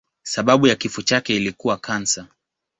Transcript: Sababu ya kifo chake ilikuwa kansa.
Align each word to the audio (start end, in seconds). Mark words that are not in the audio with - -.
Sababu 0.23 0.67
ya 0.67 0.75
kifo 0.75 1.01
chake 1.01 1.35
ilikuwa 1.35 1.77
kansa. 1.77 2.27